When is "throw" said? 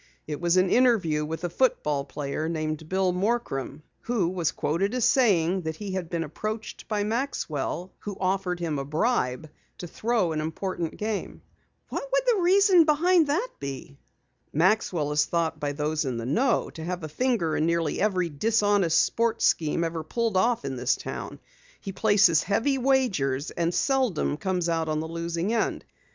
9.85-10.31